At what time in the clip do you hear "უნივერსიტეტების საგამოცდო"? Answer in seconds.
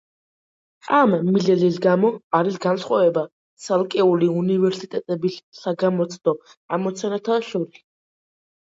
4.41-6.37